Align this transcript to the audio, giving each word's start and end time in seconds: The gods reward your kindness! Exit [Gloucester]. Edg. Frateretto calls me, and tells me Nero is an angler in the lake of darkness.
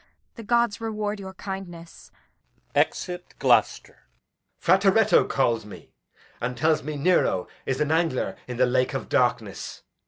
The 0.33 0.41
gods 0.41 0.81
reward 0.81 1.19
your 1.19 1.35
kindness! 1.35 2.09
Exit 2.73 3.35
[Gloucester]. 3.37 3.99
Edg. 4.01 4.59
Frateretto 4.59 5.29
calls 5.29 5.63
me, 5.63 5.93
and 6.41 6.57
tells 6.57 6.81
me 6.81 6.95
Nero 6.95 7.47
is 7.67 7.79
an 7.79 7.91
angler 7.91 8.35
in 8.47 8.57
the 8.57 8.65
lake 8.65 8.95
of 8.95 9.09
darkness. 9.09 9.83